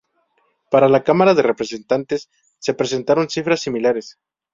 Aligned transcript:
Para 0.71 0.89
la 0.89 1.03
Cámara 1.03 1.35
de 1.35 1.43
Representantes 1.43 2.31
se 2.57 2.73
presentaron 2.73 3.29
cifras 3.29 3.59
similares. 3.61 4.17